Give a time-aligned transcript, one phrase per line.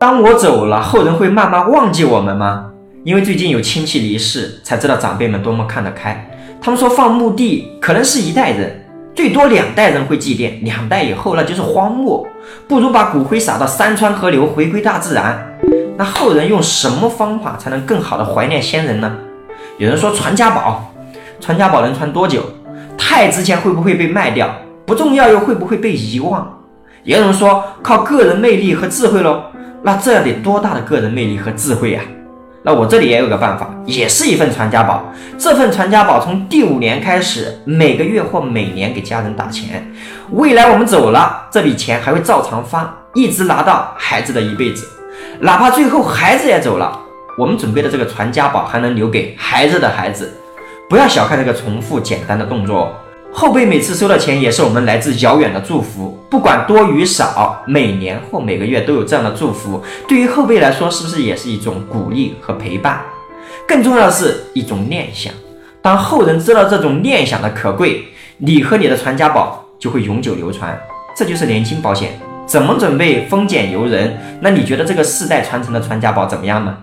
[0.00, 2.70] 当我走了，后人会慢慢忘记我们吗？
[3.04, 6.26] 因为最近有亲戚离世，才知道长辈们多么看得开。
[6.58, 8.82] 他们说放墓地可能是一代人，
[9.14, 12.26] 最多两代人会祭奠，两代以后那就是荒漠，
[12.66, 15.58] 不如把骨灰撒到山川河流，回归大自然。
[15.98, 19.12] 那后人用什么方法才能更好的怀念先人呢？
[19.76, 20.94] 有人说传家宝，
[21.40, 22.42] 传家宝能传多久？
[22.96, 24.50] 太值钱会不会被卖掉？
[24.86, 26.56] 不重要又会不会被遗忘？
[27.04, 29.42] 也有人说靠个人魅力和智慧喽，
[29.82, 32.02] 那这得多大的个人魅力和智慧呀？
[32.62, 35.10] 那我这里也有个办法，也是一份传家宝。
[35.38, 39.90] 这份传家宝从第五年开始，每个月或每年给家人打钱，
[40.32, 44.86] 未来我们走了，这笔钱还会照常发，一直拿到孩子的一辈子。
[45.40, 47.00] 哪怕最后孩子也走了，
[47.38, 50.30] 我们准备的这个传家宝还能留给孩子的孩子。
[50.90, 52.94] 不要小看这个重复简单的动作，
[53.32, 63.00] 后辈每次收到钱也是我们来自遥远的祝福，不管多与少，每年或每个月都有这样的祝福，对于后辈来说，是不是也是一种鼓励和陪伴？
[63.66, 65.32] 更重要的是一种念想。
[65.80, 68.04] 当后人知道这种念想的可贵，
[68.38, 70.78] 你和你的传家宝就会永久流传。
[71.16, 72.18] 这就是年轻保险。
[72.46, 74.18] 怎么准备丰俭由人？
[74.40, 76.76] 那你觉得这个世代传承的传家宝怎么样呢？